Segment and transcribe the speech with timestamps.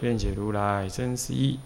[0.00, 1.58] 愿解如来真实义。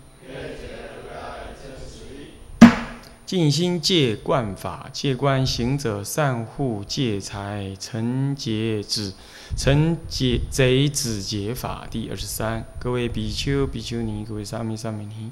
[3.27, 9.13] 尽心戒观法，戒观行者善护戒财，成劫止，
[9.57, 12.65] 成劫贼子劫法第二十三。
[12.81, 15.31] 各位比丘、比丘尼，各位沙弥、沙弥尼，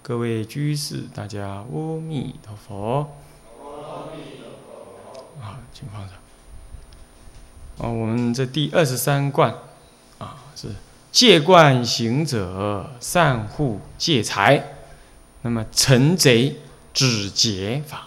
[0.00, 3.08] 各位居士，大家阿弥陀佛。
[5.38, 6.14] 好，请放下。
[7.76, 9.54] 哦，我们这第二十三观
[10.16, 10.68] 啊，是
[11.14, 14.64] 戒惯行者善护戒财，
[15.42, 16.56] 那么成贼。
[16.92, 18.06] 止劫法，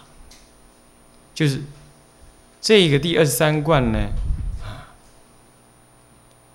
[1.34, 1.60] 就是
[2.58, 3.98] 这个第二十三观呢，
[4.64, 4.88] 啊，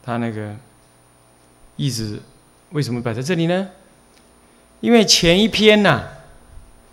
[0.01, 0.55] 他那个
[1.75, 2.19] 意思
[2.71, 3.69] 为什么摆在这里呢？
[4.79, 6.05] 因为前一篇呐，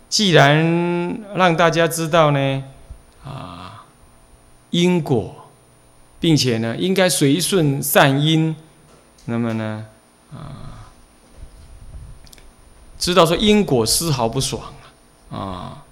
[0.07, 2.63] 既然让大家知道呢，
[3.25, 3.85] 啊，
[4.69, 5.49] 因果，
[6.19, 8.55] 并且呢，应该随顺善因，
[9.25, 9.85] 那么呢，
[10.33, 10.89] 啊，
[12.97, 14.73] 知道说因果丝毫不爽。
[15.31, 15.85] 啊，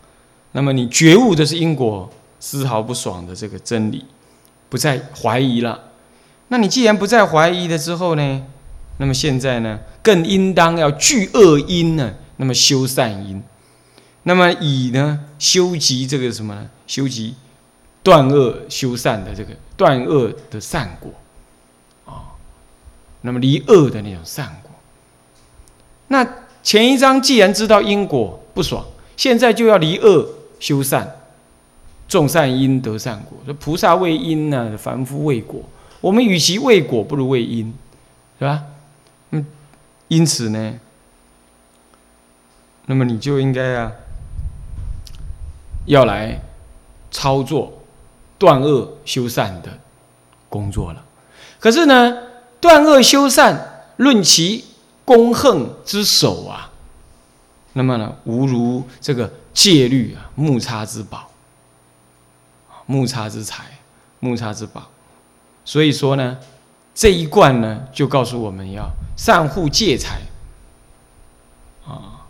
[0.52, 4.06] 那么你觉悟的是因果丝毫不爽的这个真理，
[4.68, 5.92] 不再怀疑了。
[6.50, 8.44] 那你既然不再怀疑了之后呢，
[8.98, 13.42] 那么现在呢，更应当要聚恶因呢，那么修善因，
[14.24, 16.70] 那么以呢修集这个什么呢？
[16.86, 17.36] 修集
[18.04, 21.10] 断恶修善的这个断恶的善果，
[23.22, 24.72] 那么离恶的那种善果。
[26.08, 26.28] 那
[26.64, 28.86] 前一章既然知道因果不爽。
[29.18, 30.26] 现在就要离恶
[30.62, 31.06] 修善，
[32.08, 33.38] 种善因得善果。
[33.44, 35.62] 说菩萨为因呢，凡夫为果。
[36.00, 37.74] 我们与其为果，不如为因，
[38.40, 38.64] 是吧？
[39.32, 39.46] 嗯，
[40.08, 40.80] 因此呢，
[42.86, 43.92] 那么你就应该啊，
[45.86, 46.40] 要来
[47.12, 47.82] 操作
[48.38, 49.78] 断恶修善的
[50.48, 51.04] 工作了。
[51.60, 52.18] 可是呢，
[52.62, 54.66] 断恶修善，论其
[55.06, 56.72] 功恨之首啊。
[57.74, 61.30] 那么呢，无如这个戒律啊，木叉之宝，
[62.86, 63.80] 木叉之财，
[64.20, 64.90] 木叉之宝。
[65.64, 66.38] 所以说呢，
[66.96, 70.22] 这一贯呢，就告诉我们要善护戒财
[71.86, 72.26] 啊，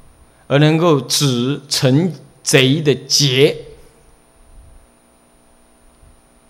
[0.47, 2.13] 而能够止成
[2.43, 3.65] 贼的劫。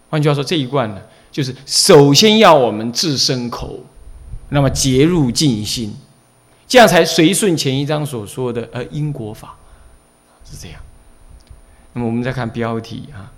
[0.09, 1.01] 换句话说，这一贯呢，
[1.39, 3.79] 就是首先要我们自身口，
[4.49, 5.95] 那么结入尽心。
[6.67, 9.55] 这样才随顺前一章所说的呃因果法，
[10.43, 10.81] 是这样。
[11.93, 13.31] 那么我们再看标题啊，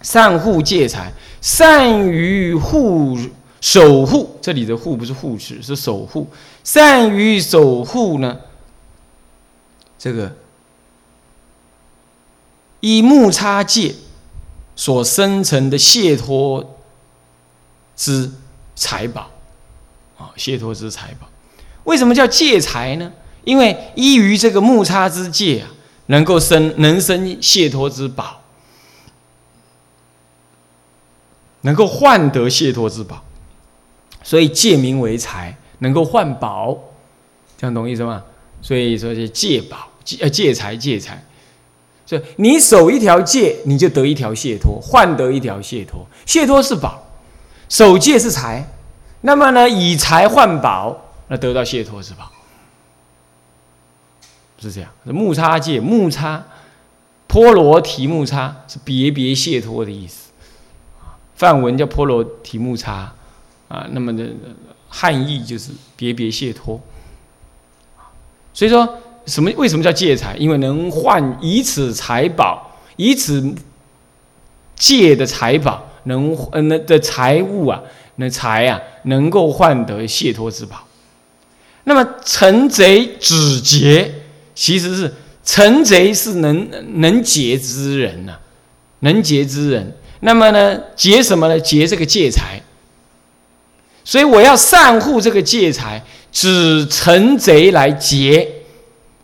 [0.00, 3.18] 善护戒财，善于护
[3.60, 4.38] 守护。
[4.40, 6.28] 这里的护不是护持，是守护。
[6.62, 8.38] 善于守护呢，
[9.98, 10.36] 这个
[12.78, 13.92] 以木叉戒
[14.76, 16.77] 所生成的解脱
[17.98, 18.30] 之
[18.76, 19.28] 财宝
[20.16, 21.28] 啊，解脱之财宝。
[21.82, 23.12] 为什么叫戒财呢？
[23.42, 25.68] 因为依于这个木叉之戒啊，
[26.06, 28.42] 能够生能生解脱之宝，
[31.62, 33.24] 能够换得解脱之宝，
[34.22, 36.78] 所以戒名为财，能够换宝，
[37.56, 38.22] 这样懂意思吗？
[38.62, 41.24] 所以说是戒宝，戒呃戒财戒财，
[42.06, 47.07] 所以你守一条戒，你就得一条解脱，换得一条解脱，解脱是宝，
[47.68, 48.66] 守戒是财，
[49.20, 51.04] 那么呢，以财换宝。
[51.28, 52.30] 那得到解脱之宝，
[54.58, 54.90] 是这样。
[55.04, 56.42] 木叉戒，木叉，
[57.26, 60.30] 波罗提木叉是别别解脱的意思。
[61.36, 63.12] 梵文叫波罗提木叉，
[63.68, 64.26] 啊，那么的
[64.88, 66.80] 汉译就是别别解脱。
[68.54, 69.52] 所以说，什么？
[69.56, 70.34] 为什么叫戒财？
[70.36, 73.54] 因为能换以此财宝，以此
[74.74, 77.80] 戒的财宝，能呃那的财物啊，
[78.16, 80.84] 那财啊，能够换得解脱之宝。
[81.84, 84.12] 那么成贼止劫，
[84.54, 85.14] 其实是
[85.44, 86.68] 成贼是能
[87.00, 88.36] 能劫之人呐，
[89.00, 89.96] 能劫之人。
[90.20, 91.58] 那么呢，劫什么呢？
[91.60, 92.60] 劫这个借财。
[94.04, 96.02] 所以我要善护这个借财，
[96.32, 98.46] 指成贼来劫。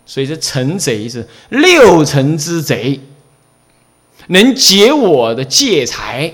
[0.07, 2.99] 所以这成贼是六成之贼，
[4.27, 6.31] 能劫我的借财，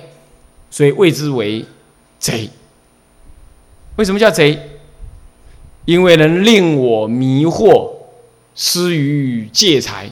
[0.72, 1.64] 所以谓之为
[2.18, 2.50] 贼。
[3.98, 4.58] 为什么叫贼？
[5.86, 7.92] 因为能令我迷惑，
[8.56, 10.10] 失于戒财，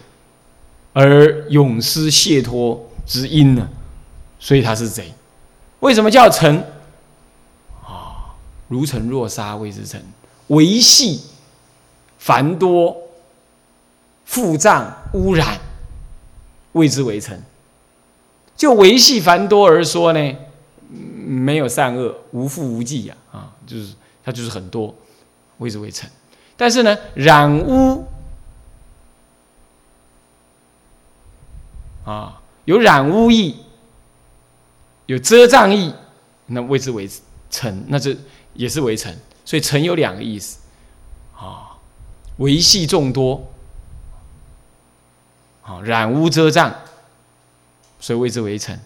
[0.93, 3.69] 而永失解脱之因呢？
[4.39, 5.13] 所以他是贼。
[5.79, 6.63] 为什么叫尘？
[7.83, 8.35] 啊，
[8.67, 10.03] 如尘若沙谓之尘，
[10.47, 11.21] 维系
[12.17, 12.97] 繁多，
[14.25, 15.59] 腹胀污染，
[16.71, 17.41] 谓之为尘。
[18.57, 20.35] 就维系繁多而说呢，
[20.89, 23.93] 没有善恶，无复无忌呀，啊，就是
[24.23, 24.93] 它就是很多。
[25.59, 26.09] 谓之为尘，
[26.55, 28.07] 但是呢，染污
[32.05, 33.57] 啊，有染污意，
[35.07, 35.93] 有遮障意，
[36.45, 37.09] 那谓之为
[37.49, 38.15] 尘，那这
[38.53, 39.13] 也是为尘。
[39.43, 40.59] 所以尘有两个意思
[41.35, 41.75] 啊，
[42.37, 43.51] 维系众多，
[45.61, 46.73] 啊，染污遮障，
[47.99, 48.79] 所以谓之为尘。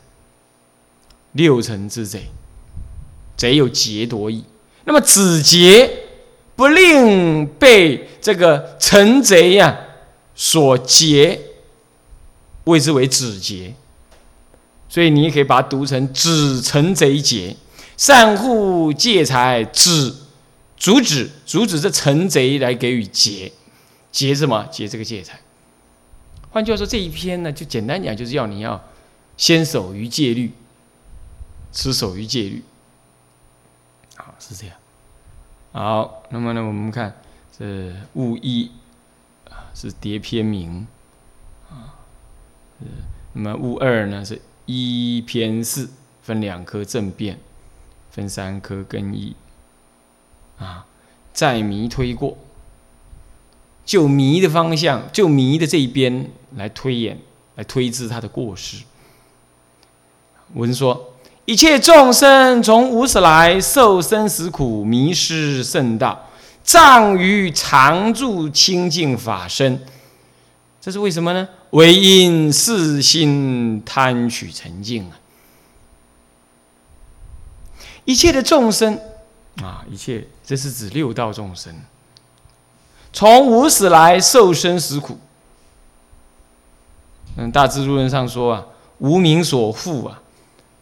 [1.33, 2.29] 六成之贼，
[3.37, 4.43] 贼有劫夺意，
[4.85, 5.99] 那么子劫。
[6.55, 9.75] 不令被这个臣贼呀
[10.35, 11.41] 所劫，
[12.65, 13.73] 谓之为止劫。
[14.87, 17.55] 所以你也可以把它读成止臣贼劫，
[17.97, 20.13] 善护戒财止，
[20.77, 23.51] 阻止阻止这臣贼来给予劫，
[24.11, 24.67] 劫什么？
[24.71, 25.39] 劫这个戒财。
[26.51, 28.79] 换句话说，这一篇呢，就简单讲，就是要你要
[29.37, 30.51] 先守于戒律，
[31.73, 32.63] 持守于戒律。
[34.15, 34.75] 好，是这样。
[35.71, 37.19] 好，那么呢，我们看
[37.51, 38.71] 这物一
[39.49, 40.85] 啊是叠篇名
[41.67, 41.97] 啊，
[43.33, 45.89] 那么物二呢是一篇四，
[46.21, 47.39] 分两科正变，
[48.11, 49.35] 分三科根一
[50.59, 50.85] 啊，
[51.33, 52.37] 再迷推过，
[53.83, 57.19] 就迷的方向，就迷的这一边来推演，
[57.55, 58.83] 来推知他的过失。
[60.53, 61.09] 文说。
[61.45, 66.29] 一切众生从无始来受生死苦，迷失圣道，
[66.63, 69.83] 障于常住清净法身。
[70.79, 71.49] 这是为什么呢？
[71.71, 75.19] 唯因四心贪取沉静啊！
[78.05, 78.97] 一切的众生
[79.61, 81.75] 啊，一切这是指六道众生，
[83.11, 85.17] 从无始来受生死苦。
[87.35, 88.65] 嗯，《大智度论》上说啊，
[88.99, 90.21] 无名所缚啊。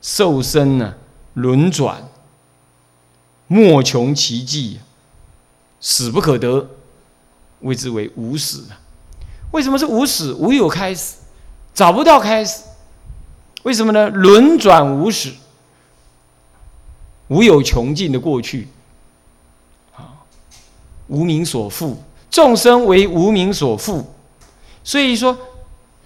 [0.02, 0.96] 受身呢，
[1.36, 2.10] 轮转，
[3.48, 4.80] 莫穷其迹，
[5.80, 6.68] 死不可得，
[7.60, 8.82] 谓之为无始啊。
[9.52, 10.34] 为什么是无始？
[10.34, 11.16] 无有开始，
[11.74, 12.64] 找不到开始。
[13.64, 14.10] 为什么呢？
[14.10, 15.34] 轮转无始，
[17.28, 18.70] 无有穷尽的过去。
[19.96, 20.26] 啊，
[21.08, 21.98] 无名所缚，
[22.32, 24.04] 众生为无名所缚，
[24.84, 25.38] 所以说，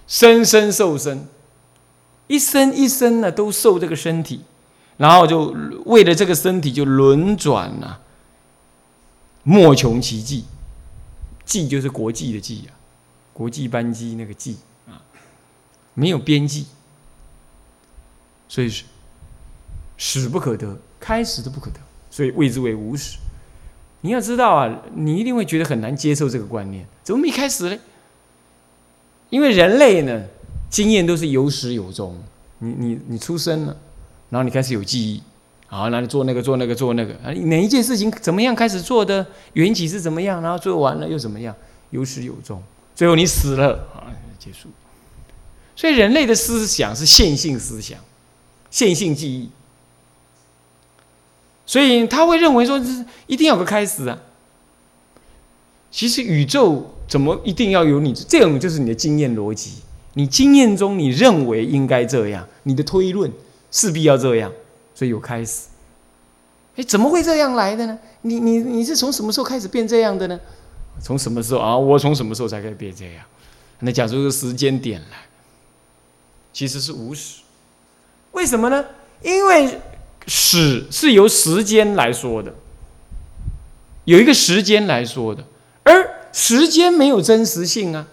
[0.06, 1.26] 生生受生。
[2.28, 4.42] 一生一生呢，都受这个身体，
[4.98, 5.56] 然后就
[5.86, 8.02] 为了这个身体就轮转啊，
[9.44, 10.46] 莫穷其迹，
[11.44, 12.74] 迹就是国际的际啊，
[13.32, 14.58] 国际班机那个际
[14.88, 14.98] 啊，
[15.94, 16.66] 没有边际，
[18.48, 18.84] 所以是
[19.98, 21.80] 始不可得，开始都不可得，
[22.10, 23.20] 所以谓之为无始。
[24.02, 27.78] 你要知道啊，你一定会觉得很难接受这个观念，怎么没开始呢？
[29.30, 30.26] 因为人类呢。
[30.70, 32.18] 经验都是有始有终，
[32.60, 33.78] 你你你出生了，
[34.30, 35.22] 然后你开始有记忆，
[35.68, 41.56] 好，那你做那个做那个做那个啊，哪一件事情怎么样开始做的缘起是怎么样，然后做完了又怎么样，
[41.92, 42.62] 有始有终，
[42.94, 44.70] 最后你死了啊，结束。
[45.76, 48.00] 所以人类的思想是线性思想，
[48.70, 49.50] 线性记忆，
[51.66, 54.18] 所以他会认为说是一定要有个开始啊。
[55.92, 58.14] 其实宇宙怎么一定要有你？
[58.14, 59.76] 这种就是你的经验逻辑。
[60.16, 63.32] 你经验中，你认为应该这样，你的推论
[63.70, 64.52] 势必要这样，
[64.94, 65.68] 所以有开始。
[66.76, 67.98] 哎，怎么会这样来的呢？
[68.24, 70.40] 你你你是从什么时候开始变这样的呢？
[71.02, 71.78] 从什么时候啊？
[71.78, 73.24] 我从什么时候才可以变这样？
[73.80, 75.18] 那讲出个时间点来，
[76.52, 77.42] 其实是无始。
[78.32, 78.84] 为什么呢？
[79.22, 79.80] 因为
[80.28, 82.54] 始是由时间来说的，
[84.06, 85.44] 有一个时间来说的，
[85.84, 88.08] 而时间没有真实性啊。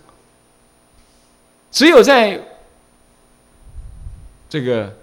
[1.72, 2.38] 只有在
[4.48, 4.94] 这个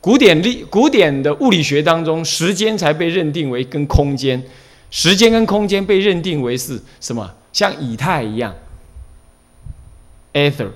[0.00, 4.42] 古典力、古典的物理学当中，时间才被认定为跟空间，
[4.90, 7.34] 时间跟空间被认定为是什么？
[7.52, 8.54] 像以太一样
[10.32, 10.70] ，ether。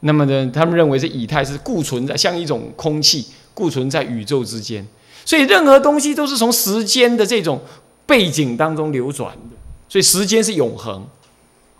[0.00, 4.86] 那么呢，他们认为是以太是固存在，像一种空气固存在宇宙之间。
[5.24, 7.60] 所以任何东西都是从时间的这种
[8.06, 9.56] 背景当中流转的。
[9.88, 11.04] 所以时间是永恒，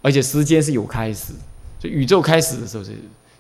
[0.03, 1.33] 而且时间是有开始。
[1.79, 2.85] 所以宇宙开始的时候，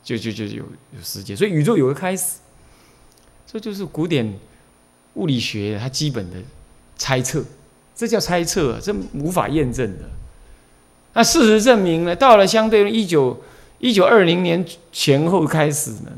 [0.04, 0.64] 就就就就有
[0.96, 2.38] 有时间，所以宇宙有个开始，
[3.46, 4.38] 这就是古典
[5.14, 6.36] 物理学它基本的
[6.96, 7.44] 猜测，
[7.94, 10.04] 这叫猜测，这无法验证的。
[11.14, 13.42] 那事实证明呢，到了相对一九
[13.78, 16.12] 一九二零年前后开始呢，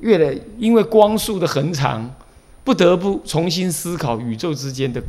[0.00, 2.14] 越来因为光速的恒长，
[2.62, 5.02] 不得不重新思考宇宙之间的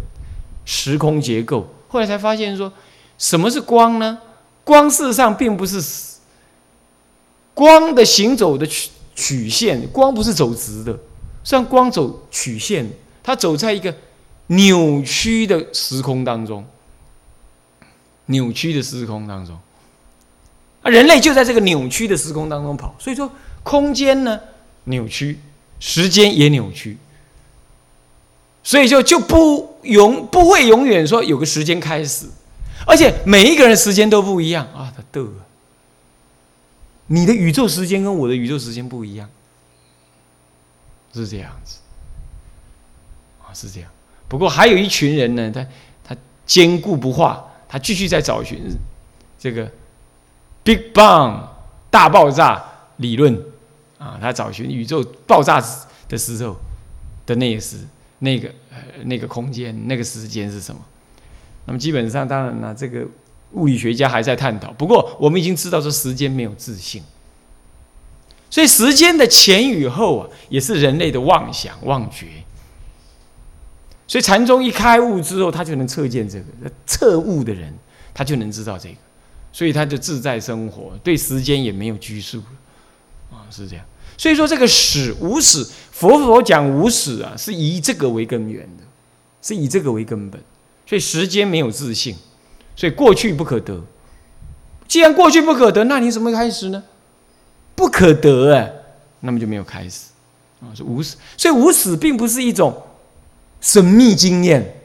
[0.65, 1.67] 时空结构。
[1.88, 2.72] 后来才发现说，
[3.17, 4.17] 什么是光呢？
[4.63, 5.79] 光事实上并不是
[7.55, 10.95] 光的行走的曲曲线，光不是走直的，
[11.43, 12.88] 像光走曲线，
[13.24, 13.95] 它走在一个
[14.47, 16.63] 扭曲的时空当中，
[18.27, 19.57] 扭曲的时空当中，
[20.83, 23.31] 啊，人类就在这个扭曲的时空当中跑，所以说
[23.63, 24.39] 空间呢
[24.83, 25.39] 扭曲，
[25.79, 26.97] 时间也扭曲，
[28.63, 32.27] 所以就就不永不会永远说有个时间开始。
[32.85, 34.93] 而且每一个人时间都不一样啊！
[34.95, 35.27] 他逗，
[37.07, 39.29] 你的宇宙时间跟我的宇宙时间不一样，
[41.13, 41.79] 是这样子
[43.43, 43.89] 啊，是这样。
[44.27, 45.65] 不过还有一群人呢，他
[46.03, 48.59] 他坚固不化，他继续在找寻
[49.38, 49.71] 这个
[50.63, 51.47] Big Bang
[51.91, 52.63] 大爆炸
[52.97, 53.39] 理论
[54.00, 55.62] 啊，他找寻宇宙爆炸
[56.09, 56.57] 的时候
[57.25, 57.77] 的那个时
[58.19, 60.81] 那个呃那个空间那个时间是什么？
[61.67, 63.05] 那么基本上，当然了，这个
[63.55, 64.71] 物理学家还在探讨。
[64.74, 67.03] 不过，我们已经知道说时间没有自性，
[68.50, 72.27] 所以时间的前与后啊，也是人类的妄想妄觉。
[74.07, 76.45] 所以禅宗一开悟之后，他就能测见这个。
[76.85, 77.74] 测悟的人，
[78.13, 78.95] 他就能知道这个，
[79.51, 83.38] 所以他就自在生活，对时间也没有拘束了。
[83.38, 83.83] 啊，是这样。
[84.17, 88.83] 所以说，这个始无始，佛佛讲无始啊，是以这个为根源的，
[89.41, 90.39] 是以这个为根本。
[90.85, 92.15] 所以时间没有自性，
[92.75, 93.82] 所以过去不可得。
[94.88, 96.84] 既然过去不可得，那你怎么开始呢？
[97.75, 98.72] 不可得哎，
[99.22, 100.05] 那么就没有开始
[100.62, 101.17] 啊，是无始。
[101.36, 102.84] 所以无始并不是一种
[103.60, 104.75] 神秘经验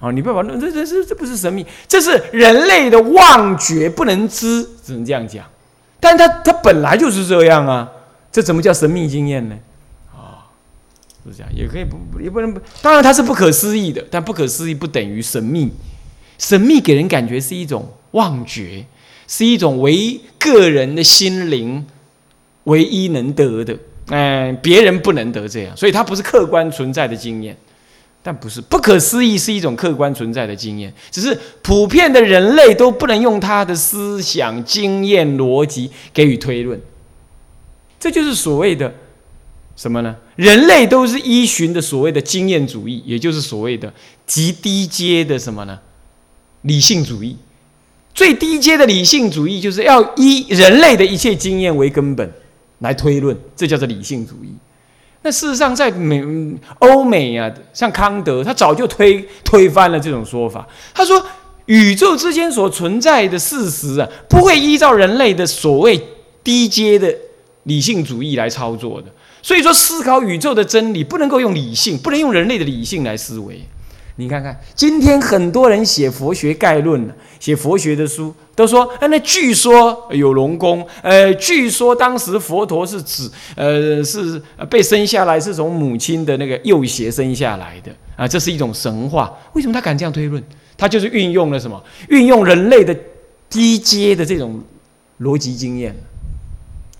[0.00, 5.44] 啊，你不要把那这这这这不是神秘，这是人类的妄觉，不能知，只能这样讲。
[6.00, 7.88] 但它它本来就是这样啊，
[8.32, 9.56] 这怎么叫神秘经验呢？
[10.10, 10.48] 啊
[11.24, 15.70] 是这样，也可以不也不能，当然它是不可思议的，但不可思议不等于神秘。
[16.42, 18.84] 神秘给人感觉是一种妄觉，
[19.28, 21.86] 是一种唯个人的心灵
[22.64, 27.56] 唯一能得的，嗯，别人不能得这样，所以它不是客观存在的经验。
[28.24, 36.80] 但不是不可思议是一种客观存在的经验，只是普遍的人类都不能用他的思想、经验、逻辑给予推论。
[38.00, 38.92] 这就是所谓的。
[39.74, 40.14] 什么呢？
[40.36, 43.92] 人类都是依循的所谓的经验主义，也就是所谓的
[44.26, 45.78] 极低阶的什么呢？
[46.62, 47.36] 理性主义。
[48.14, 52.30] 最低阶的理性主义就是要依人类的一切经验为根本
[52.80, 54.52] 来推论，这叫做理性主义。
[55.22, 56.22] 那事实上，在美
[56.80, 60.66] 欧美啊，像康德，他早就推推翻了这种说法。
[60.92, 61.24] 他说，
[61.66, 65.98] 宇宙之间所存在的事实啊，不会依照人类的所谓
[66.42, 67.14] 低阶的
[67.62, 69.06] 理性主义来操作的。
[69.40, 73.62] 所以说，思考宇宙的真理不能够用理性，不能用人类的理性来思维。
[74.16, 77.08] 你看看，今天很多人写佛学概论
[77.40, 89.32] 写佛学的书，都说：哎，那据说有龙宫，呃，据说当时佛陀是指，呃，是被生下来是从母亲的那个右胁生下来的啊，这是一种神话。
[89.54, 90.42] 为什么他敢这样推论？
[90.76, 91.82] 他就是运用了什么？
[92.08, 92.94] 运用人类的
[93.48, 94.62] 低阶的这种
[95.20, 95.94] 逻辑经验，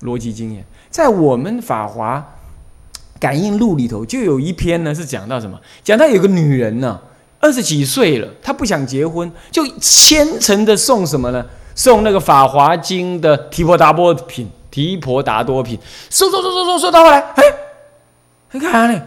[0.03, 0.65] 逻辑经验。
[0.89, 2.25] 在我们法华
[3.23, 5.57] 感应录里头，就有一篇呢，是讲到什么？
[5.85, 7.01] 讲到有个女人呢，
[7.39, 11.47] 二十几岁了，她不想结婚，就虔诚的送什么呢？
[11.77, 15.79] 送那个《法华经》的提婆达多品，提婆达多品，
[16.11, 17.43] 送送送送送送到后来，哎，
[18.51, 19.01] 你看呢，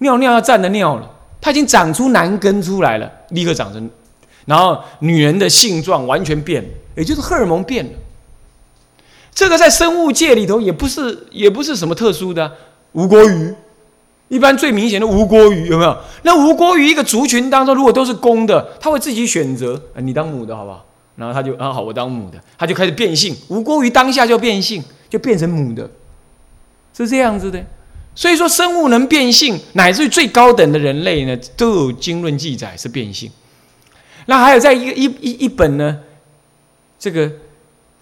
[0.00, 1.10] 尿尿要站着尿了，
[1.40, 3.88] 它已经长出男根出来了，立刻长成，
[4.44, 7.92] 然后女人的性状完全变了，也就是荷尔蒙变了。
[9.34, 12.52] 这个在生物界里头也不是也不是什么特殊的，
[12.98, 13.54] 无国鱼，
[14.26, 15.96] 一般最明显的无国鱼有没有？
[16.22, 20.84] 那无国鱼一个族群当中，如果都是公的，他会自己选择，你当母的好不好？
[21.14, 25.88] 然后他就啊好，我当母的，他就开始变性，无国鱼当下就变性，就变成母的，
[26.92, 27.64] 是这样子的。
[28.16, 33.30] 所以说，生物能变性，乃至于最高等的人类呢，都有经论记载是变性。
[34.26, 36.00] 那还有在一个一一一本呢，
[36.98, 37.30] 这个。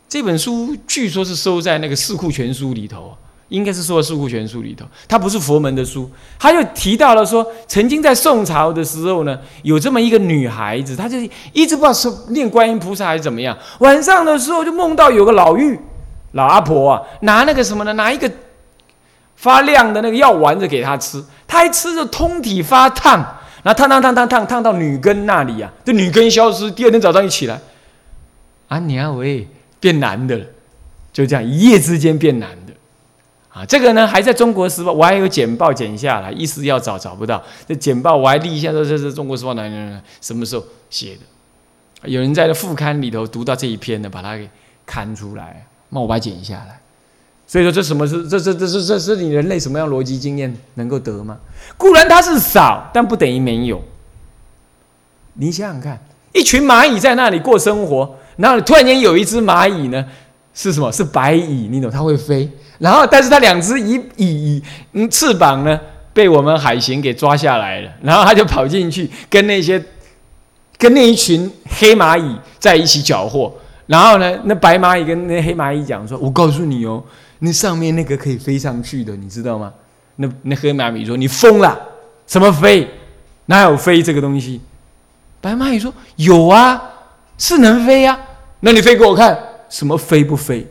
[0.08, 3.12] 这本书据说是收在那个《四库全书》里头，
[3.48, 4.84] 应该是收在《四库全书》里头。
[5.06, 6.10] 它不是佛门的书。
[6.38, 11.16] 他又提到了说，曾经在宋朝的时候呢，有这么一个女孩子，她就
[11.52, 13.56] 一直不知道是念观音菩萨还是怎么样。
[13.78, 15.78] 晚上的时候就梦到有个老妪、
[16.32, 17.92] 老阿婆啊，拿那个什么呢？
[17.92, 18.30] 拿一个
[19.36, 23.18] 发亮的那个药丸子给她吃，她一吃就通体发烫，
[23.62, 27.60] 然后烫烫烫烫烫烫到女根那里啊，这女根消失，第二天早上一起来，
[28.68, 29.46] 啊娘喂，
[29.78, 30.44] 变男的了，
[31.12, 32.65] 就这样一夜之间变男的，
[33.56, 44.46] 啊，这个呢还在中国时报，我还有简报剪下来，一时要找找不到，这简报我还立一下说这是中国时报哪哪哪什么时候写的，有人在副刊里头读到这一篇呢，把它给
[44.84, 46.78] 刊出来，那我把它剪下来。
[47.46, 51.38] 所以说，这什么是这这这这这是你人类什么样逻辑经验能够得吗？
[51.78, 53.82] 固然它是少，但不等于没有。
[55.32, 55.98] 你想想看，
[56.34, 60.04] 一群蚂蚁在那里过生活，然后突然间有一只蚂蚁呢，
[60.52, 60.92] 是什么？
[60.92, 61.90] 是白蚁，你懂？
[61.90, 62.50] 它会飞。
[62.78, 65.80] 然后，但是它两只蚁蚁嗯翅膀呢，
[66.12, 67.90] 被我们海巡给抓下来了。
[68.02, 69.82] 然后它就跑进去，跟那些
[70.78, 73.52] 跟那一群黑蚂蚁在一起搅和。
[73.86, 77.02] 然后呢，那白蚂蚁跟那黑蚂蚁讲说：“我告诉你哦。”
[77.40, 79.72] 那上面那个可以飞上去的，你知道吗？
[80.16, 81.78] 那那黑蚂蚁说：“你疯了，
[82.26, 82.88] 什么飞？
[83.46, 84.60] 哪有飞这个东西？”
[85.40, 86.82] 白蚂蚁说：“有啊，
[87.38, 88.18] 是能飞呀。
[88.60, 90.66] 那你飞给我看，什么飞不飞？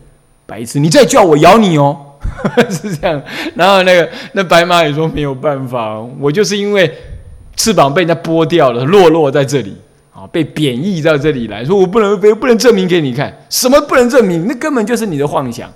[0.46, 0.80] 白痴！
[0.80, 1.98] 你再叫我咬你哦，
[2.70, 3.22] 是这样。
[3.56, 6.92] 然后那个那白蚂蚁说：没有办法，我就是因为
[7.56, 9.76] 翅膀被人家剥掉了，落落在这里
[10.14, 13.36] 啊，被贬义到这里来说，我不能飞，不能证明给你看。
[13.50, 14.48] 什么不能证明？
[14.48, 15.70] 那根本就是你的幻想。”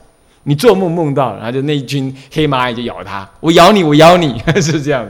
[0.43, 5.05] 你做梦梦到，然后就那一群黑蚂蚁就咬它，我咬你，我咬你， 是这样。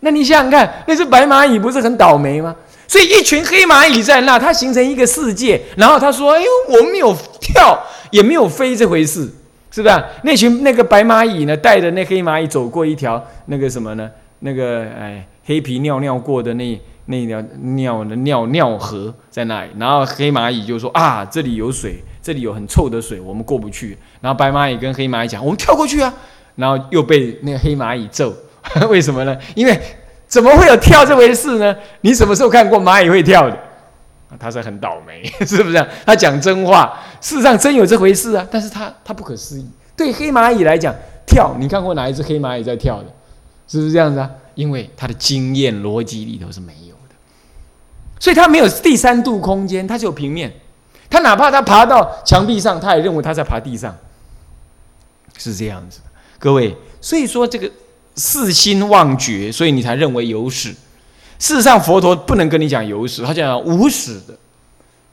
[0.00, 2.56] 那你想想看，那只白蚂蚁不是很倒霉吗？
[2.86, 5.60] 所以一群黑蚂蚁在那，它形成一个世界。
[5.76, 7.78] 然后他说：“哎呦，我没有跳，
[8.10, 9.28] 也没有飞这回事，
[9.70, 14.10] 是不是？”那群那个白蚂蚁呢，带着那黑蚂蚁走过一条那个什么呢？
[14.40, 19.70] 那个哎，黑皮尿尿过的那那条尿的尿尿河在那里。
[19.78, 23.98] 然后黑蚂蚁就说：“啊，这里有水。”这里有很臭的水，我们过不去。
[24.22, 26.10] 然后白蚂蚁跟黑蚂蚁讲：“我们跳过去啊！”
[26.56, 28.34] 然后又被那个黑蚂蚁揍，
[28.88, 29.36] 为什么呢？
[29.54, 29.78] 因为
[30.34, 31.76] 怎么会有跳这回事呢？
[32.00, 33.56] 你什么时候看过蚂蚁会跳的？
[34.36, 35.86] 他是很倒霉， 是不是？
[36.04, 38.44] 他讲真话，事实上真有这回事啊！
[38.50, 39.70] 但是他他不可思议。
[39.96, 40.92] 对黑蚂蚁来讲，
[41.24, 43.06] 跳，你看过哪一只黑蚂蚁在跳的？
[43.68, 44.28] 是不是这样子啊？
[44.56, 47.14] 因为他的经验逻辑里头是没有的，
[48.18, 50.52] 所以他没有第三度空间，他只有平面。
[51.08, 53.96] 他哪怕他爬到墙壁上，他也认为他在爬地上，
[55.38, 56.06] 是这样子的。
[56.40, 57.70] 各位，所以说这个
[58.14, 60.74] 四心妄觉，所以你才认为有始。
[61.38, 64.34] 事实上，佛陀不能跟你讲有始，他讲无始的。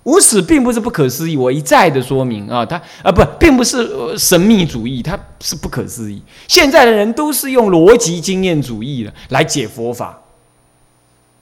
[0.03, 6.19] 无始并不是不可思议，我一再的说明啊，他啊不，并不是神秘主义，它是不可思议。
[6.47, 10.19] 现在的人都是用逻辑经验主义的来解佛法，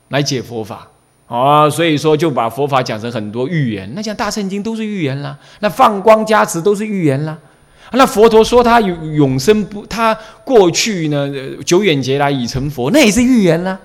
[0.09, 0.89] 来解佛法。
[1.27, 7.37] 啊，所以说就把佛法讲成很多预言，那讲大圣经都是预言啦，那放光加持都是预言啦。
[7.93, 11.31] 那佛陀说他永永生不，他过去呢
[11.65, 13.79] 久远劫来已成佛，那也是预言啦。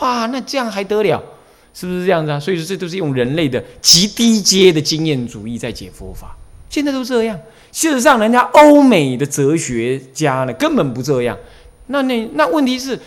[0.00, 1.22] 哇，那这样还得了？
[1.74, 2.38] 是不是这样子啊？
[2.38, 6.36] 所以说这都是用人类的极低阶的经验主义在解佛法，
[6.68, 7.38] 现在都这样。
[7.70, 11.36] 事实上，人家欧美的哲学家呢根本不这样。
[11.86, 12.98] 那那那问题是？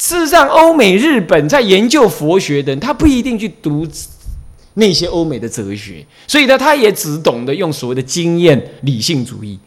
[0.00, 3.84] 事实上，欧美、日本在研究佛学的人，他不一定去读
[4.74, 9.58] 那些欧美的哲学，所以呢，他也只懂得用所谓的经验理性主义，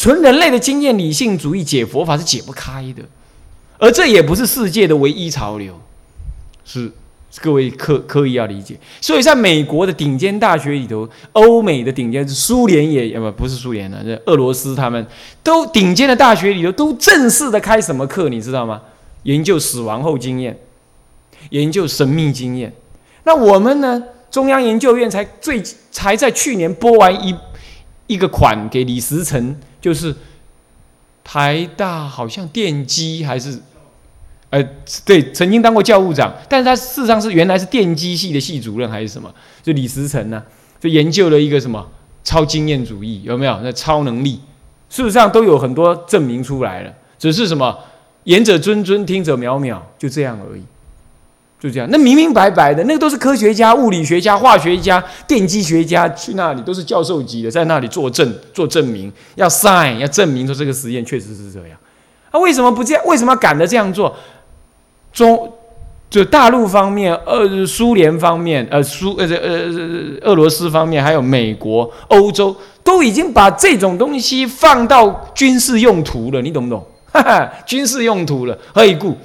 [0.00, 3.02] 纯人类的经验理性主义解佛法是解不开的，
[3.76, 5.78] 而这也不是世界的唯一潮流，
[6.64, 6.90] 是
[7.42, 8.80] 各位刻刻意要理解。
[9.02, 15.06] 所以，在美国的顶尖大学里头，欧美的顶尖，苏联也不不是苏联了，这俄罗斯他们
[15.42, 18.80] 都顶尖的大学里头都正式的开什么课，你知道吗？
[19.24, 20.58] 研究死亡后经验，
[21.50, 22.72] 研究神秘经验。
[23.24, 24.02] 那我们呢？
[24.30, 27.34] 中央研究院才最才在去年拨完一
[28.06, 30.14] 一个款给李时成，就是
[31.24, 33.60] 台大好像电机还是，
[34.50, 34.62] 呃，
[35.04, 39.32] 对，曾经当过教务长，但是他事实上是原来是电机系的系主任还是什么？
[39.62, 40.42] 就李时成呢，
[40.78, 41.88] 就研究了一个什么
[42.24, 43.58] 超经验主义，有没有？
[43.62, 44.40] 那超能力，
[44.88, 47.78] 事实上都有很多证明出来了，只是什么？
[48.24, 50.62] 言者谆谆，听者渺渺，就这样而已，
[51.60, 51.86] 就这样。
[51.90, 61.78] 那明明白白的，那个都是科学家、物理学家、化学家、电机学家去那里，都是教授级的，在那里作证、做证明，要 sign，要证明说这个实验确实是这样。
[62.30, 63.04] 啊，为什么不这样？
[63.06, 64.16] 为什么赶着这样做？
[65.12, 65.52] 中
[66.08, 69.68] 就大陆方面、呃，苏联方面、呃，苏呃呃
[70.22, 76.84] 俄罗斯方面，还有美国、欧洲，都已经把这种东西放到军事用途了，你懂不懂？
[77.12, 79.16] 哈哈，军事用途了，何以故？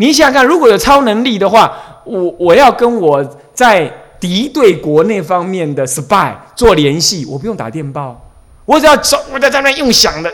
[0.00, 3.86] 你想想看，如果有超能力的话，我我要跟我在
[4.18, 8.18] 敌对国那方面的 spy 做联系，我不用打电报，
[8.64, 10.32] 我只要走，我在在那用想的，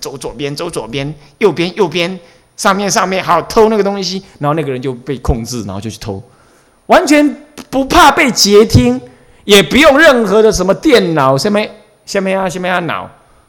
[0.00, 2.18] 走左边，走左边，右边右边，
[2.56, 6.20] 上面上面好偷那个东西，然后那个人就被控制，然后就去偷，
[6.86, 7.32] 完全
[7.70, 9.00] 不怕被截听，
[9.44, 11.64] 也不用任何的什么电脑，什么
[12.04, 13.08] 什么啊什么啊脑，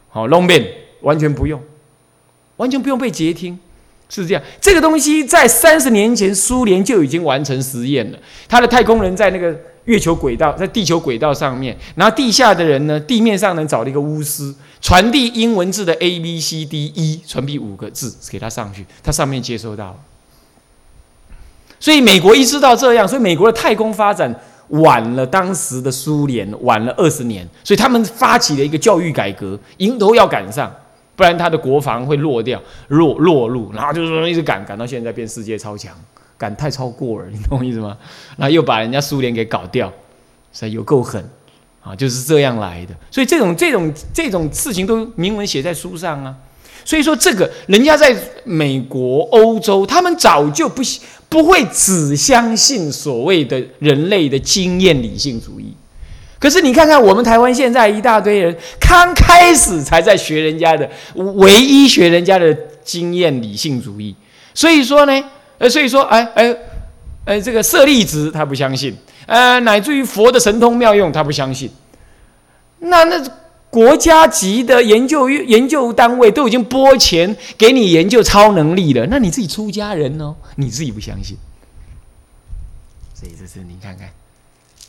[0.09, 0.63] 好弄变，
[1.01, 1.59] 完全不用，
[2.57, 3.57] 完全不用被截听，
[4.09, 4.43] 是这样。
[4.61, 8.17] 这个东西在三十年前苏联就已经完成实验了，
[8.47, 9.55] 他的太空人在那个。
[9.87, 19.97] 月球轨道在地球轨道上面，然后地下的人呢，地面上呢找了一个巫师，传递英文字的 A B C D E，传递五个字给他上去，他上面接收到。
[21.79, 30.69] 所以美国一知道这样，所以美国的太空发展晚了当时的苏联晚了二十年，所以他们发起了一个教育改革，迎头要赶上，
[31.17, 35.93] 不然他的国防会落掉落落入，然后就是一直赶赶到现在变世界超强。
[36.39, 37.97] 赶太超过了，你懂我意思吗？
[38.37, 39.91] 然后又把人家苏联给搞掉，
[40.51, 41.27] 所以有够狠
[41.81, 41.95] 啊！
[41.95, 42.93] 就是这样来的。
[43.09, 46.35] 所以这种这种这种事情都明文写在书上啊。
[46.85, 50.83] 所以说这个人家在美国、欧洲，他们早就不
[51.27, 55.73] 不会只相信所谓的人类的经验理性主义。
[56.39, 64.15] 可是你看看我们台湾现在一大堆人，刚开始才在学人家的，唯一学人家的经验理性主义。
[64.53, 65.23] 所以说呢。
[65.59, 66.55] 呃，所以说，哎哎，
[67.25, 68.95] 哎，这个舍利子他不相信，
[69.25, 71.67] 呃，乃至于佛的神通妙用他不相信。
[72.77, 73.19] 那那
[73.71, 81.35] 国家级的研究研究单位都已经拨钱给你研究超能力了，那你自己出家人哦，你自己不相信。
[83.15, 84.07] 所以这是你看看，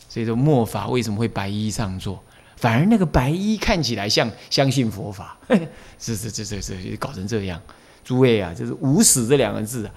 [0.09, 2.21] 所以说末法为什么会白衣上座，
[2.57, 5.37] 反而那个白衣看起来像相信佛法，
[5.97, 7.61] 是是是是是搞成这样。
[8.03, 9.91] 诸位啊，就是无始这两个字啊。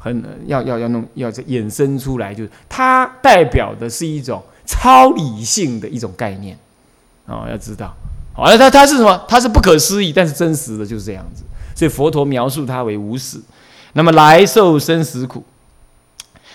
[0.00, 6.56] 很要要要弄要衍生出来，就是它代表的是一种超理性的一种概念
[7.26, 7.92] 哦，要知道，
[8.32, 9.24] 好，那它它是什么？
[9.26, 11.42] 它是不可思议，但是真实的就是这样子。
[11.74, 13.40] 所以佛陀描述它为无始，
[13.94, 15.42] 那么来受生死苦，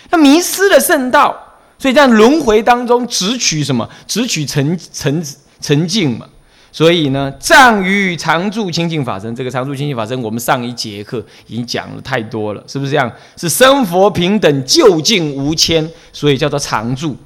[0.08, 1.43] 那迷失了圣道，
[1.78, 3.88] 所以在轮回当中只取什么？
[4.06, 5.24] 只取沉沉
[5.60, 6.26] 沉静嘛。
[6.72, 13.08] 所以呢，藏于常住清净法身，这个常住清净法身，我们上一节课已经讲了太多了，是不是这样？
[13.36, 17.16] 是生佛平等，究竟无牵，所以叫做常住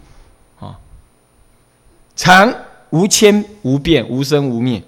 [0.61, 0.77] 啊。
[2.15, 2.53] 常
[2.91, 4.83] 无牵无变，无生无灭，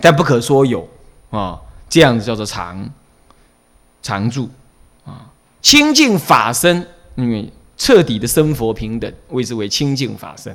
[0.00, 0.88] 但不可说有
[1.28, 2.88] 啊，这样子叫做常
[4.00, 4.48] 常住
[5.04, 5.28] 啊。
[5.60, 10.54] 清净法身，因为彻底的生佛平等，谓之为清净法身。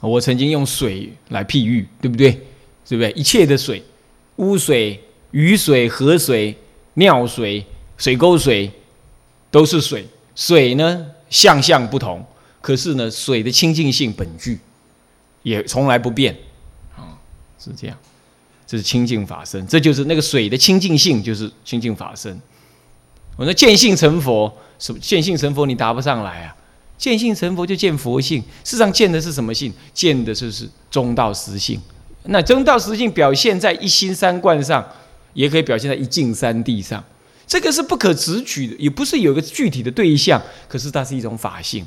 [0.00, 2.32] 我曾经用水来譬喻，对不对？
[2.84, 3.12] 对不对？
[3.12, 3.80] 一切的水，
[4.36, 6.52] 污水、雨水、河水、
[6.94, 7.64] 尿水、
[7.96, 8.68] 水沟水，
[9.52, 10.04] 都是水。
[10.34, 12.26] 水呢，相相不同，
[12.60, 14.58] 可是呢，水的清净性本具，
[15.44, 16.36] 也从来不变。
[16.96, 17.14] 啊，
[17.56, 17.96] 是这样。
[18.66, 22.36] 这是清净法身，这就是那个水的清净性，就是清净法身。
[23.36, 26.56] 我说见性成佛，什么见性成佛，你答不上来啊。
[26.98, 29.72] 见性成佛就见佛性，事实上见的是什么性？
[29.94, 31.80] 见的就是中道实性。
[32.24, 34.84] 那中道实性表现在一心三观上，
[35.34, 37.02] 也可以表现在一境三地上。
[37.46, 41.86] 这个是不可直取的，也不是有个具体的对象，可是它是一种法性。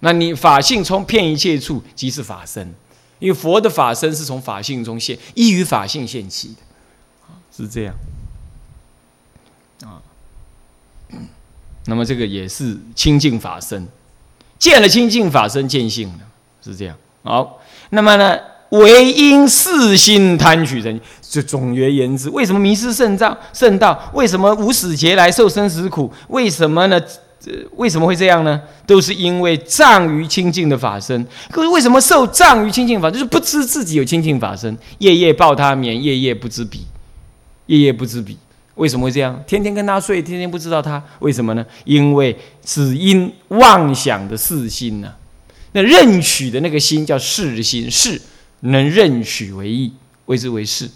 [0.00, 2.74] 那你法性从骗一切处即是法身，
[3.18, 7.94] 因为佛的法身是从法性中现，依于法性现起的，是这样。
[11.90, 13.88] 那么这个也是清净法身，
[14.58, 16.18] 见了清净法身见性了，
[16.62, 16.94] 是这样。
[17.22, 23.34] 好，那么呢，唯因四心贪取成就总而言之，为什么迷失圣道？
[23.54, 26.12] 圣道为什么无始劫来受生死苦？
[26.28, 27.00] 为什么呢？
[27.46, 28.60] 呃，为什么会这样呢？
[28.84, 31.26] 都是因为障于清净的法身。
[31.50, 33.10] 可是为什么受障于清净法？
[33.10, 36.84] 就是不知自己有清净法身，夜夜抱他眠，夜夜不知彼，
[37.66, 38.36] 夜夜不知彼。
[38.78, 39.38] 为什么会这样？
[39.46, 41.66] 天天跟他睡，天天不知道他为什么呢？
[41.84, 45.14] 因为只因妄想的四心呢。
[45.72, 48.20] 那认取的那个心叫世心，世
[48.60, 49.92] 能认取为义，
[50.26, 50.88] 谓之为世。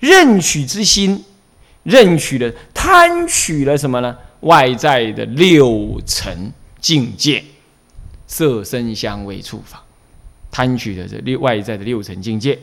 [0.00, 1.24] 认取之心，
[1.84, 4.16] 认取了贪取了什么呢？
[4.40, 7.42] 外在的六层境界，
[8.26, 9.82] 色声香味触法，
[10.50, 12.58] 贪取的这六外在的六层境界。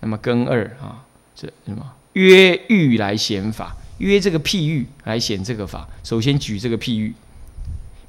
[0.00, 1.92] 那么根二啊，这什么？
[2.16, 5.86] 约喻来显法，约这个譬喻来显这个法。
[6.02, 7.12] 首先举这个譬喻，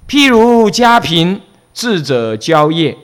[0.08, 1.42] 譬如家贫，
[1.74, 2.98] 智者教业，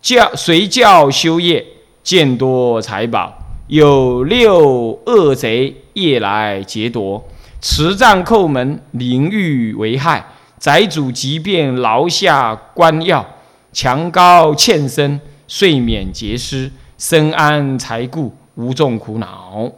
[0.00, 1.62] 教随教修业，
[2.02, 7.22] 见多财宝，有六恶贼夜来劫夺，
[7.60, 10.26] 持杖叩门，凌欲为害。
[10.58, 13.34] 宅主即便劳下官要，
[13.70, 19.70] 墙高欠身，睡免劫失，身安财固，无众苦恼。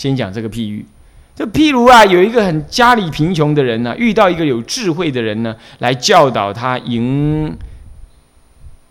[0.00, 0.82] 先讲这个譬喻。
[1.36, 7.54] 就譬如啊，有一个很家里贫穷的人呢，遇到一个有智慧的人呢，来教导他营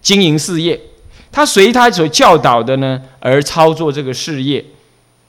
[0.01, 0.79] 经营事业，
[1.31, 4.63] 他随他所教导的呢而操作这个事业，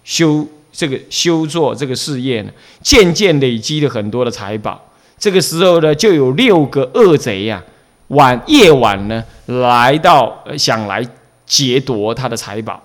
[0.05, 2.51] 修这个修做这个事业呢，
[2.83, 4.79] 渐渐累积了很多的财宝。
[5.19, 7.63] 这个时候呢，就有六个恶贼呀，
[8.09, 11.03] 晚夜晚呢来到，想来
[11.47, 12.83] 劫夺他的财宝。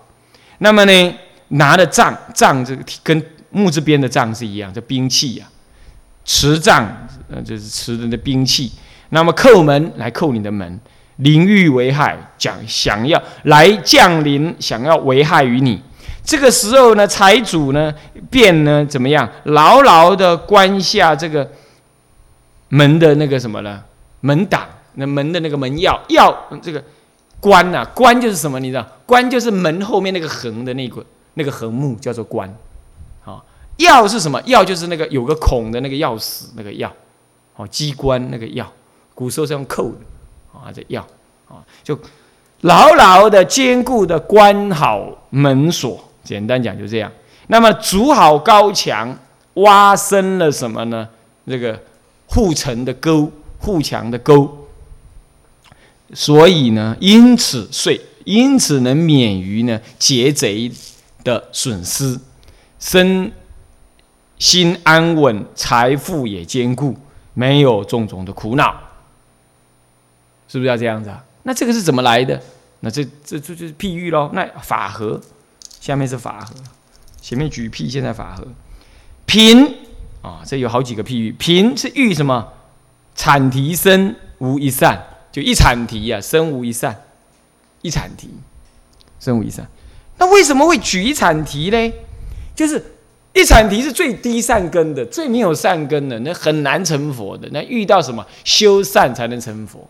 [0.60, 1.13] 那么呢，
[1.56, 5.46] 拿的杖，杖这个跟木字边的杖是一样，这兵器呀，
[6.24, 6.86] 持杖，
[7.30, 8.72] 呃，就是持的那兵器。
[9.10, 10.80] 那么叩门来叩你的门，
[11.18, 15.82] 临欲为害，讲想要来降临，想要危害于你。
[16.24, 17.94] 这个时候呢，财主呢
[18.30, 21.48] 便呢怎么样，牢牢的关下这个
[22.70, 23.82] 门的那个什么呢？
[24.22, 26.84] 门挡，那门的那个门钥钥这个
[27.39, 28.60] 关呐，关就是什么？
[28.60, 32.54] 你知道，关就是门后面那个横的那个那个横木叫做关。
[33.78, 34.41] 钥是什么？
[34.43, 36.89] 钥就是那个有个孔的那个钥匙，那个钥，
[37.58, 38.65] 哦，机关那个钥，
[39.13, 41.02] 古时候是用扣的，啊，这钥，
[41.50, 42.00] 啊，就
[42.62, 46.02] 牢牢的、坚固的关好门锁。
[46.24, 47.12] 简单讲就这样。
[47.48, 49.13] 那么筑好高墙，
[49.56, 51.10] 挖深了什么呢？
[51.45, 51.78] 这个
[52.28, 54.67] 护城的沟、护墙的沟。
[56.13, 60.71] 所以呢，因此遂因此能免于呢劫贼
[61.26, 62.18] 的损失，
[62.80, 63.34] 身。
[64.38, 66.94] 心安稳，财富也坚固，
[67.34, 68.76] 没有种种的苦恼，
[70.50, 71.24] 是不是要这样子啊？
[71.44, 72.40] 那这个是怎么来的？
[72.82, 74.30] 那这这这就是譬喻喽。
[74.34, 75.22] 那法和，
[75.80, 76.54] 下面是法和，
[77.22, 78.46] 前面举譬，现在法和。
[79.26, 79.66] 贫
[80.22, 81.32] 啊，这有好几个譬喻。
[81.32, 82.52] 贫是喻什么？
[83.16, 87.04] 产提身无一善，就一产提呀，身无一善，
[87.82, 88.30] 一产提，
[89.18, 89.66] 身无一善。
[90.17, 91.93] 那为什么会举一产提呢？
[92.56, 92.84] 就是。
[93.38, 97.45] 一产提是最低善根的，最没有善根的，那很难成佛的。
[97.51, 99.86] 那遇到什么修善才能成佛？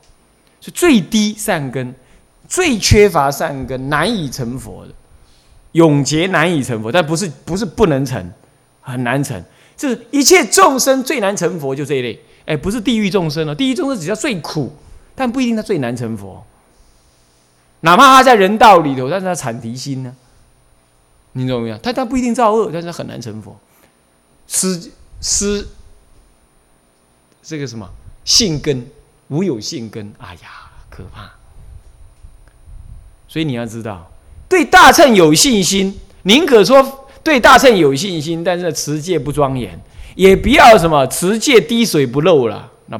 [0.59, 1.93] 是最低善根、
[2.47, 4.91] 最缺乏善根、难以成佛的，
[5.73, 6.91] 永劫难以成佛。
[6.91, 8.31] 但不是不是不能成，
[8.81, 9.39] 很难成。
[9.77, 12.19] 就是一切众生最难成佛，就这一类。
[12.47, 14.73] 哎，不是地狱众生哦，地狱众生只叫最苦，
[15.13, 16.43] 但不一定他最难成佛。
[17.81, 20.15] 哪怕他在人道里头，但是他产提心呢？
[21.33, 21.77] 你懂没有？
[21.79, 23.59] 他他不一定造恶，但是很难成佛。
[24.47, 25.67] 失失
[27.43, 27.89] 这个什么
[28.23, 28.85] 性根，
[29.27, 31.31] 无有性根，哎呀，可怕。
[33.27, 34.09] 所以你要知道，
[34.47, 39.77] 对大乘有信心，宁可说对大乘有信心，但是持戒不庄严，
[40.15, 42.71] 也不要什么持戒滴水不漏了。
[42.87, 42.99] 那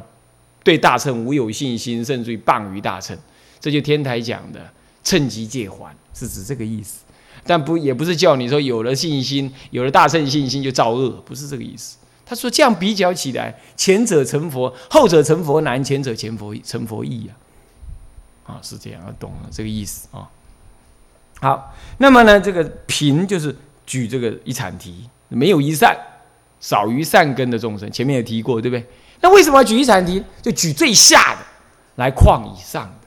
[0.63, 3.17] 对大乘无有信心，甚至于谤于大乘，
[3.59, 4.59] 这就天台讲的
[5.03, 7.03] 趁机借还，是指这个意思。
[7.45, 11.97] 但不也不是叫你说有了信心，有了大乘信心就造恶，不是这个意思。
[12.25, 17.35] 他说这样比较起来，前者成佛，后者成佛难，前者前佛成佛易啊。
[18.47, 20.27] 啊，是这样，懂了这个意思啊。
[21.39, 25.95] 好，那么呢，这个贫就是举这个一禅题，没有一善，
[26.59, 28.83] 少于善根的众生，前面也提过，对不对？
[29.21, 30.23] 那为什么要举一禅题？
[30.41, 31.41] 就举最下的
[31.95, 33.04] 来况以上的，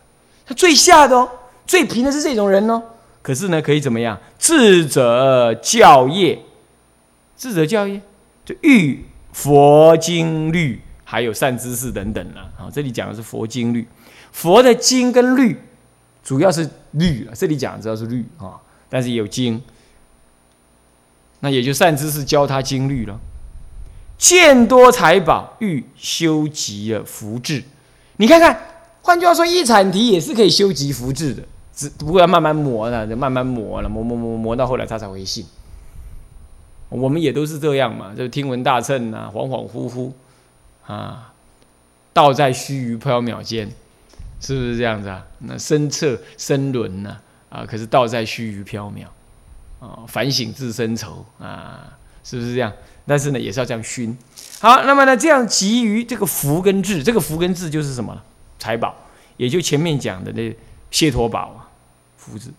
[0.49, 1.29] 他最下的哦，
[1.67, 2.83] 最贫的是这种人哦。
[3.21, 4.19] 可是呢，可以怎么样？
[4.39, 6.39] 智者教业，
[7.37, 8.01] 智者教业
[8.47, 12.41] 就欲佛经律，还有善知识等等了。
[12.59, 13.87] 啊，这里讲的是佛经律，
[14.33, 15.61] 佛的经跟律
[16.23, 18.57] 主要是律啊这里讲的主要是律啊，
[18.89, 19.63] 但是有经，
[21.41, 23.21] 那也就善知识教他经律了。
[24.17, 27.63] 见多财宝，欲修集了福智。
[28.17, 28.61] 你看看，
[29.09, 31.43] 换句话说，一产题也是可以修集福智的。
[31.75, 35.47] 只不过要慢慢磨了，就慢慢磨了，磨磨磨磨到后来他才会信。
[36.91, 40.13] 我们也都是这样嘛，就听闻大乘啊，恍恍惚惚
[40.87, 41.33] 啊，
[42.13, 43.71] 道在须臾缥缈间，
[44.41, 45.25] 是不是这样子啊？
[45.39, 47.17] 那身测身轮呐，
[47.49, 49.07] 啊，可是道在须臾缥缈
[49.81, 52.71] 啊，反省自身愁啊，是不是这样？
[53.07, 54.15] 但是呢，也是要这样熏。
[54.61, 58.23] 好，那么呢，这样基于这个福跟智，这个福跟智就是什么？
[58.59, 58.95] 财宝，
[59.37, 60.57] 也就前面讲的那
[60.91, 61.69] 谢托宝啊。
[62.17, 62.51] 福字，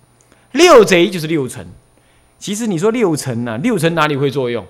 [0.54, 1.68] 六贼就是六尘。
[2.40, 4.66] 其实你说六尘呢，六尘哪里会作用？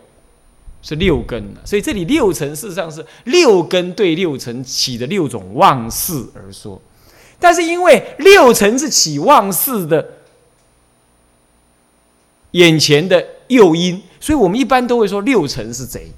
[0.81, 1.61] 是六根啊。
[1.63, 6.81] 所以这里六尘事实上是六根对六尘起的六种妄事而说。
[7.39, 10.05] 但是因为六尘是起妄事的
[12.51, 16.11] 眼前的诱因，所以我们一般都会说六尘是贼。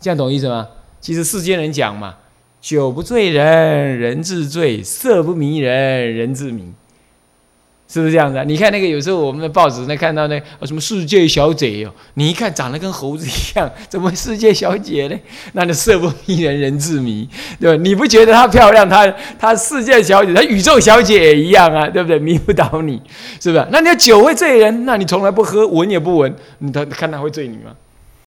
[0.00, 0.68] 这样懂意思吗？
[1.00, 2.16] 其实世间人讲嘛，
[2.60, 6.72] 酒不醉人人自醉，色不迷人人自迷。
[7.92, 8.44] 是不是这样子啊？
[8.44, 15.18] 你看那个有时候我们的报纸那看到那什么世界小姐哦，你一看长得跟猴子一样，怎么世界小姐呢？
[15.54, 17.82] 那你色不迷人人自迷，对吧？
[17.82, 18.88] 你不觉得她漂亮？
[18.88, 22.16] 她她世界小姐，她宇宙小姐也一样啊，对不对？
[22.20, 23.02] 迷不倒你，
[23.40, 23.66] 是不是？
[23.72, 27.74] 那你要酒会醉人，那你从来不喝，闻也不闻，你他看他会醉你吗？